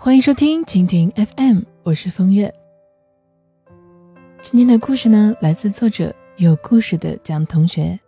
[0.00, 2.54] 欢迎收听蜻蜓 FM，我是风月。
[4.40, 7.98] 今天的故事呢，来自作者有故事的蒋同学。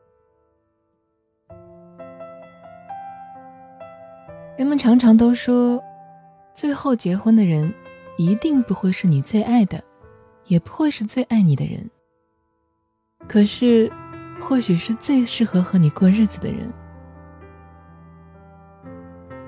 [4.56, 5.82] 人们常常都说，
[6.54, 7.74] 最后结婚的人
[8.16, 9.82] 一定不会是你最爱的，
[10.46, 11.90] 也不会是最爱你的人。
[13.26, 13.90] 可是，
[14.40, 16.72] 或许是最适合和你过日子的人。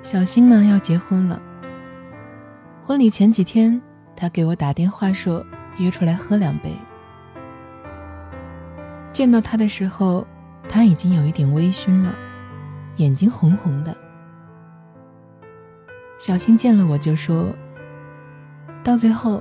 [0.02, 1.40] 小新呢，要结婚了。
[2.82, 3.80] 婚礼前几天，
[4.16, 5.46] 他给我打电话说
[5.78, 6.74] 约出来喝两杯。
[9.12, 10.26] 见到他的时候，
[10.68, 12.12] 他已经有一点微醺了，
[12.96, 13.96] 眼睛红红的。
[16.18, 17.46] 小新见了我就说
[18.82, 19.40] ：“到最后，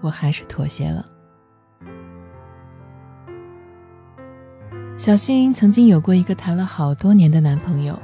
[0.00, 1.06] 我还是妥协了。”
[4.98, 7.96] 小新曾经有过一个谈了好多年的男朋友，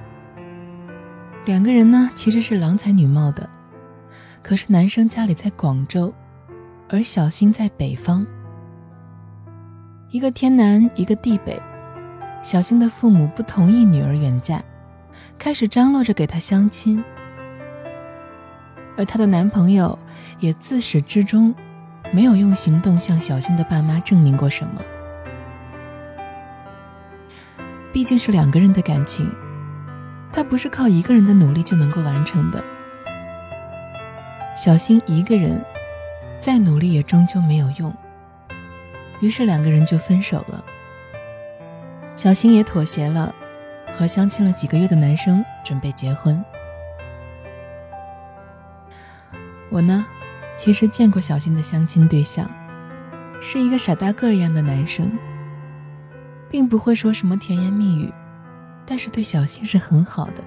[1.44, 3.48] 两个人呢其实是郎才女貌的。
[4.42, 6.12] 可是男生家里在广州，
[6.88, 8.27] 而小新在北方，
[10.10, 11.60] 一个天南，一个地北。
[12.42, 14.62] 小新的父母不同意女儿远嫁，
[15.38, 17.02] 开始张罗着给她相亲，
[18.98, 19.98] 而她的男朋友
[20.41, 21.54] 也自始至终
[22.12, 24.82] 没有用行动向小新的爸妈证明过什么。
[27.94, 29.26] 毕竟是两个人的感情，
[30.34, 32.62] 他不是靠一个人的努力就能够完成的。
[34.56, 35.64] 小新一个人，
[36.41, 37.94] 再努力也终究没有用。
[39.20, 40.64] 于是两个人就分手了。
[42.16, 43.32] 小新也妥协了，
[43.96, 46.44] 和相亲了几个月的男生准备结婚。
[49.70, 50.04] 我呢，
[50.56, 52.50] 其实见过小新的相亲对象，
[53.41, 55.16] 是一个傻大个一样的男生，
[56.50, 58.12] 并不会说什么甜言蜜语，
[58.86, 60.44] 但是对小新是很好的。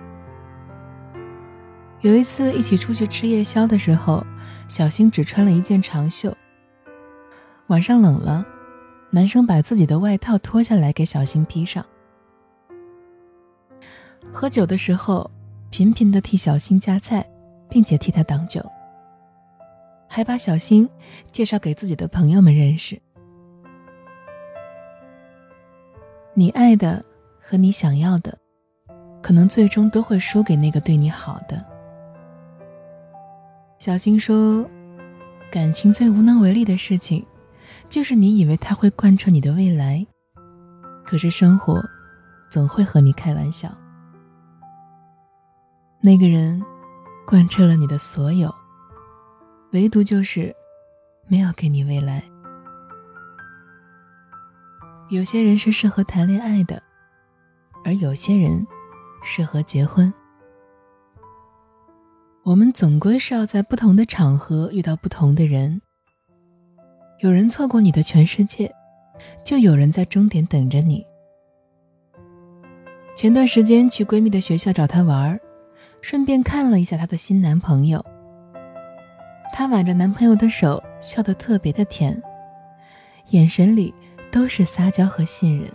[2.01, 4.23] 有一次一起出去吃夜宵的时候，
[4.67, 6.35] 小新只穿了一件长袖。
[7.67, 8.45] 晚上冷了，
[9.09, 11.83] 男生把自己的外套脱下来给小新披上。
[14.31, 15.29] 喝酒的时候，
[15.69, 17.27] 频频的替小新夹菜，
[17.69, 18.63] 并且替他挡酒，
[20.07, 20.87] 还把小新
[21.31, 23.01] 介绍给自己的朋友们认识。
[26.33, 27.03] 你爱的
[27.49, 28.37] 和你想要的，
[29.23, 31.65] 可能最终都会输给那个对你好的。
[33.79, 34.69] 小新说
[35.49, 37.25] ：“感情最无能为力的事情，
[37.89, 40.05] 就是你以为他会贯彻你的未来，
[41.05, 41.81] 可是生活
[42.49, 43.73] 总会和你开玩笑。
[46.01, 46.61] 那个人
[47.25, 48.53] 贯彻了你的所有，
[49.71, 50.53] 唯独就是
[51.29, 52.21] 没有给你未来。
[55.07, 56.83] 有些人是适合谈恋爱的，
[57.87, 58.67] 而有些人
[59.23, 60.13] 适合结婚。”
[62.43, 65.81] 我们总归是要在不同的场合遇到不同的人。
[67.21, 68.69] 有人错过你的全世界，
[69.43, 71.05] 就有人在终点等着你。
[73.15, 75.39] 前段时间去闺蜜的学校找她玩
[76.01, 78.05] 顺便看了一下她的新男朋友。
[79.53, 82.21] 她挽着男朋友的手，笑得特别的甜，
[83.29, 83.93] 眼神里
[84.29, 85.71] 都是撒娇和信任。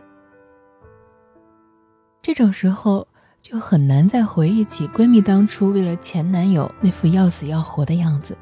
[2.22, 3.06] 这种时候。
[3.42, 8.38] 就很难再回忆起闺蜜当初为了前男友那副要死要活的样子。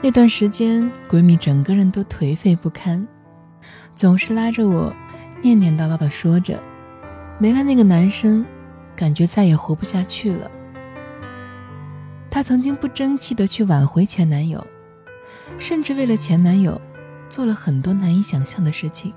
[0.00, 3.06] 那段时间，闺蜜整个人都颓废不堪，
[3.94, 4.90] 总是拉着我，
[5.42, 6.58] 念念叨叨的说着
[7.38, 8.44] ：“没了那个男生，
[8.96, 10.50] 感觉再也活不下去了。”
[12.30, 14.66] 她曾经不争气的去挽回前男友，
[15.58, 16.80] 甚至为了前男友，
[17.28, 19.12] 做了很多难以想象的事情。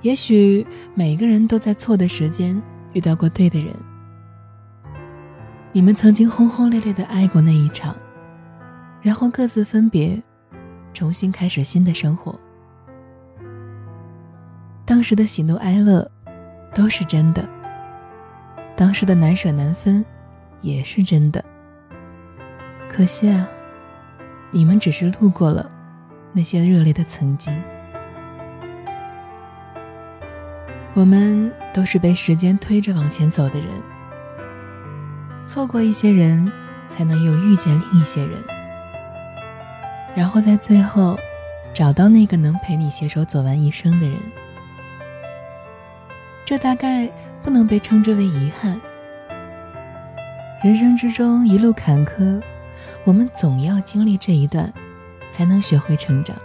[0.00, 0.64] 也许
[0.94, 2.60] 每个人都在错的时间
[2.92, 3.74] 遇到过对的人，
[5.72, 7.96] 你们曾经轰轰烈烈的爱过那一场，
[9.02, 10.22] 然后各自分别，
[10.94, 12.38] 重新开始新的生活。
[14.84, 16.08] 当时的喜怒哀乐
[16.72, 17.46] 都是真的，
[18.76, 20.04] 当时的难舍难分
[20.62, 21.44] 也是真的。
[22.88, 23.46] 可惜啊，
[24.52, 25.70] 你们只是路过了
[26.32, 27.52] 那些热烈的曾经。
[30.98, 33.68] 我们都是被时间推着往前走的人，
[35.46, 36.50] 错过一些人，
[36.90, 38.36] 才能又遇见另一些人，
[40.16, 41.16] 然后在最后，
[41.72, 44.18] 找到那个能陪你携手走完一生的人。
[46.44, 47.08] 这大概
[47.44, 48.80] 不能被称之为遗憾。
[50.64, 52.42] 人生之中一路坎坷，
[53.04, 54.72] 我们总要经历这一段，
[55.30, 56.36] 才能学会成长。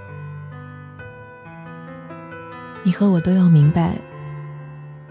[2.83, 3.97] 你和我都要明白。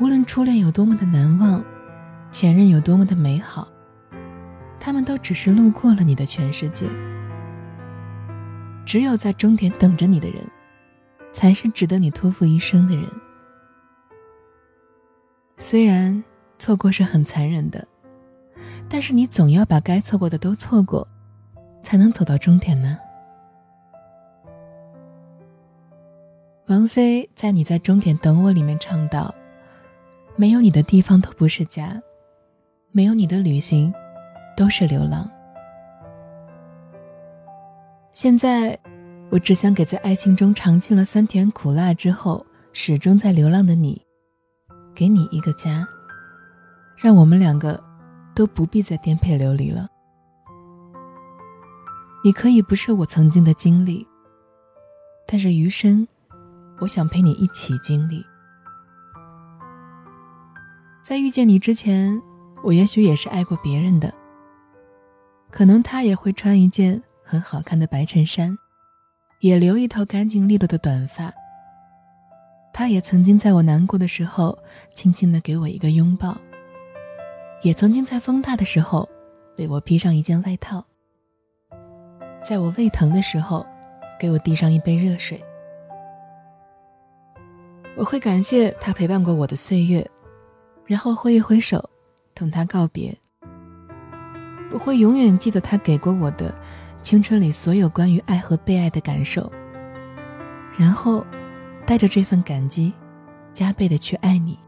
[0.03, 1.65] 无论初恋有多么的难忘，
[2.33, 3.69] 前任有多么的美好，
[4.81, 6.89] 他们都只是路过了你的全世界。
[8.85, 10.45] 只有在终点等着你的人，
[11.31, 13.09] 才是值得你托付一生的人。
[15.59, 16.21] 虽然
[16.59, 17.87] 错过是很残忍的，
[18.89, 21.07] 但是你总要把该错过的都错过，
[21.85, 22.99] 才能走到终点呢。
[26.67, 29.33] 王菲在《你在终点等我》里面唱道
[30.43, 32.03] ：“没有你的地方都不是家，
[32.91, 33.95] 没有你的旅行，
[34.57, 35.31] 都是流浪。”
[38.13, 38.77] 现在，
[39.31, 44.05] 我只想给在爱情中尝尽了酸甜苦辣之后，始终在流浪的你，
[44.97, 45.87] 给你一个家，
[46.97, 47.81] 让我们两个
[48.35, 49.87] 都不必再颠沛流离了。
[52.25, 54.05] 你可以不是我曾经的经历，
[55.25, 56.05] 但是余生。
[56.81, 58.27] 我想陪你一起经历，
[61.03, 62.23] 在遇见你之前，
[62.63, 64.13] 我也许也是爱过别人的。
[65.51, 68.57] 可能他也会穿一件很好看的白衬衫，
[69.41, 71.33] 也留一头干净利落的短发。
[72.73, 74.57] 他也曾经在我难过的时候，
[74.95, 76.39] 轻轻的给我一个拥抱，
[77.63, 79.07] 也曾经在风大的时候，
[79.59, 80.85] 为我披上一件外套，
[82.45, 83.67] 在我胃疼的时候，
[84.21, 85.43] 给我递上一杯热水。
[87.97, 90.09] 我会感谢他陪伴过我的岁月，
[90.93, 91.89] 然后挥一挥手，
[92.35, 93.17] 同他告别。
[94.71, 96.55] 我会永远记得他给过我的
[97.03, 99.51] 青春里所有关于爱和被爱的感受，
[100.77, 101.27] 然后
[101.87, 102.93] 带着这份感激，
[103.55, 104.59] 加倍的去爱你。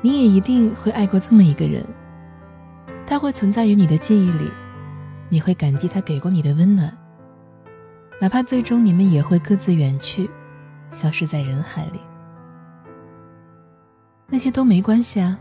[0.00, 1.86] 你也一定会爱过这么一个人，
[3.06, 4.50] 他会存在于你的记忆里，
[5.28, 6.92] 你会感激他给过你的温暖。
[8.20, 10.28] 哪怕最终你们也会各自远去，
[10.90, 12.00] 消失在人海里，
[14.28, 15.38] 那些都没关系啊。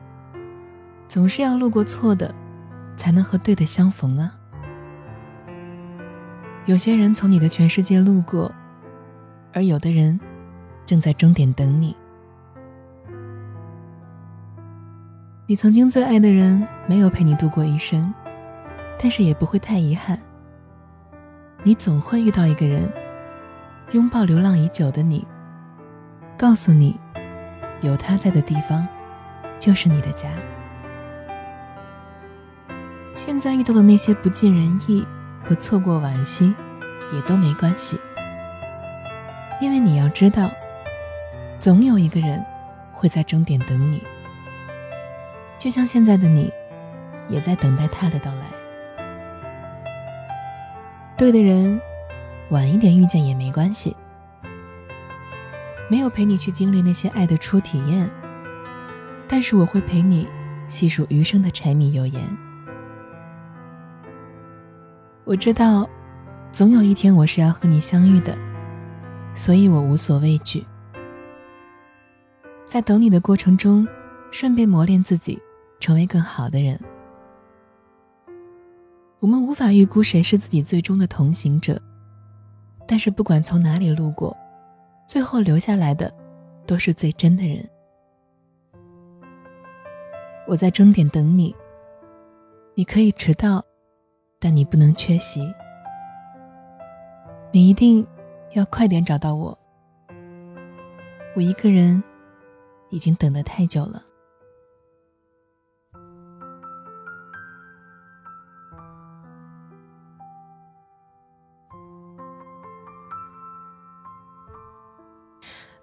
[1.07, 2.33] 总是要路过错的，
[2.97, 4.35] 才能和对的相逢啊。
[6.65, 8.51] 有些人从你的全世界路过，
[9.53, 10.19] 而有的人
[10.85, 11.95] 正在终点等你。
[15.47, 18.11] 你曾经最爱的人没有陪你度过一生，
[18.99, 20.19] 但是也不会太遗憾。
[21.61, 22.91] 你总会遇到一个人，
[23.91, 25.23] 拥抱流浪已久的你，
[26.35, 26.99] 告诉你，
[27.81, 28.87] 有他在的地方，
[29.59, 30.29] 就是你的家。
[33.13, 35.05] 现在遇到的那些不尽人意
[35.43, 36.53] 和错过惋惜，
[37.13, 37.99] 也都没关系，
[39.61, 40.49] 因为你要知道，
[41.59, 42.43] 总有一个人
[42.93, 44.01] 会在终点等你，
[45.57, 46.51] 就像现在的你，
[47.29, 48.41] 也在等待他的到来。
[51.17, 51.79] 对的人，
[52.49, 53.95] 晚一点遇见也没关系。
[55.89, 58.09] 没有陪你去经历那些爱的初体验，
[59.27, 60.27] 但是我会陪你
[60.67, 62.21] 细数余生的柴米油盐。
[65.23, 65.87] 我知道，
[66.51, 68.37] 总有一天我是要和你相遇的，
[69.33, 70.63] 所以我无所畏惧。
[72.67, 73.87] 在等你的过程中，
[74.31, 75.39] 顺便磨练自己，
[75.79, 76.79] 成为更好的人。
[79.19, 81.81] 我们无法预估谁是自己最终的同行者，
[82.87, 84.35] 但是不管从哪里路过，
[85.07, 86.13] 最后留下来的
[86.65, 87.67] 都是最真的人。
[90.47, 91.55] 我在终点等你，
[92.75, 93.63] 你可以迟到，
[94.39, 95.41] 但你不能缺席。
[97.51, 98.05] 你一定
[98.53, 99.57] 要快点找到我，
[101.35, 102.03] 我一个人
[102.89, 104.03] 已经等得太久了。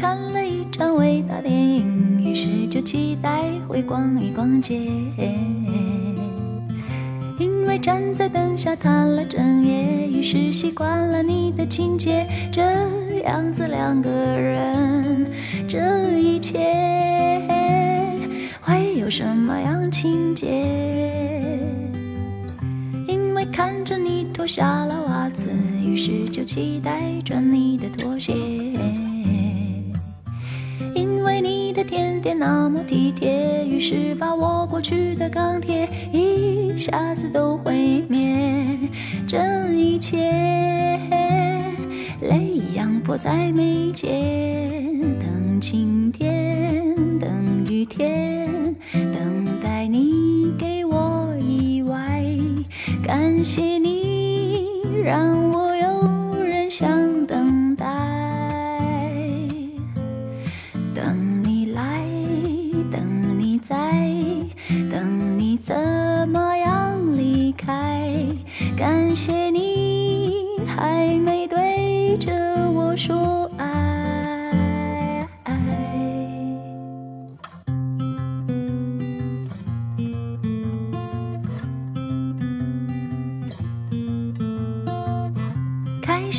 [0.00, 4.80] 看了一场伟大电影，于是就期待会逛一逛街。
[7.38, 12.26] 因为站在灯下谈了整夜，于是习惯了你的情节。
[12.50, 12.62] 这
[13.24, 15.26] 样子两个人，
[15.68, 16.58] 这一切
[18.62, 20.46] 会有什么样情节？
[23.06, 25.50] 因为看着你脱下了袜子。
[25.84, 28.32] 于是就期待穿你的拖鞋。
[32.20, 38.78] 点那么体贴，于是把我过去的钢铁一下子都毁灭。
[39.26, 39.38] 这
[39.72, 40.18] 一切，
[42.20, 44.10] 泪一样迫在眉间，
[45.18, 48.48] 等晴天，等雨天，
[48.92, 52.22] 等待你给我意外。
[53.02, 54.66] 感谢你，
[55.02, 55.69] 让我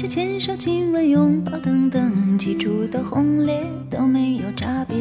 [0.02, 4.98] 是牵手、亲吻、拥抱等等，起初的轰烈都没有差别。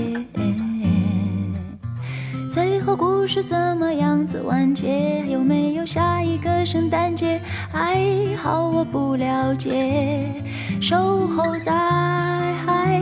[2.50, 5.24] 最后故事怎么样子完结？
[5.26, 7.40] 有没有下一个圣诞节？
[7.72, 8.04] 还
[8.36, 10.34] 好我不了解。
[10.82, 13.00] 守候在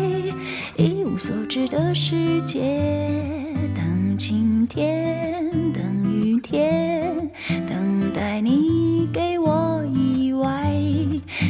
[0.76, 2.80] 一无所知的世界，
[3.74, 5.37] 等晴天，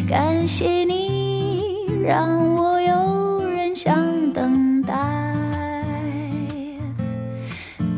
[0.08, 4.94] 感谢你，让我有人想等待。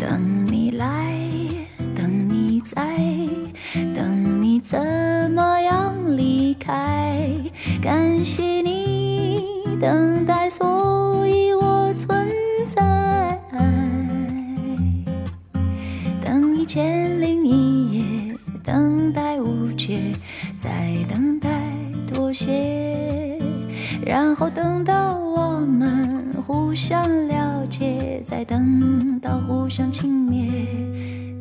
[0.01, 1.15] 等你来，
[1.95, 2.99] 等你在，
[3.95, 4.81] 等你怎
[5.31, 7.31] 么样离开？
[7.81, 9.45] 感谢你
[9.81, 10.40] 等待，
[26.91, 30.67] 想了解，再等到互相轻蔑。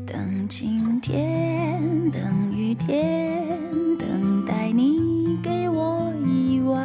[0.05, 2.21] 等晴天，等
[2.55, 3.47] 雨天，
[3.97, 6.77] 等待你给我意外。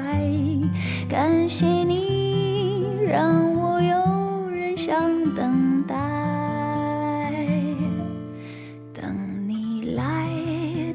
[1.06, 4.98] 感谢你，让我有人想
[5.34, 5.94] 等待。
[8.94, 9.14] 等
[9.46, 10.26] 你来，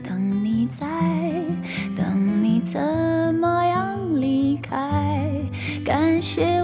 [0.04, 0.88] 等你在，
[1.96, 2.82] 等你怎
[3.36, 5.24] 么样离开？
[5.86, 6.59] 感谢。